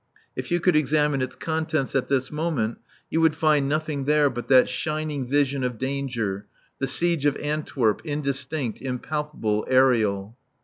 If 0.35 0.49
you 0.49 0.59
could 0.59 0.75
examine 0.75 1.21
its 1.21 1.35
contents 1.35 1.93
at 1.93 2.09
this 2.09 2.31
moment 2.31 2.79
you 3.11 3.21
would 3.21 3.35
find 3.35 3.69
nothing 3.69 4.05
there 4.05 4.31
but 4.31 4.47
that 4.47 4.67
shining 4.67 5.27
vision 5.27 5.63
of 5.63 5.77
danger, 5.77 6.47
the 6.79 6.87
siege 6.87 7.27
of 7.27 7.37
Antwerp, 7.37 8.01
indistinct, 8.03 8.81
impalpable, 8.81 9.63
aerial. 9.69 10.35